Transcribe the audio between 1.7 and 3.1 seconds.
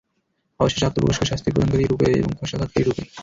রূপে এবং কশাঘাতকারী রূপে।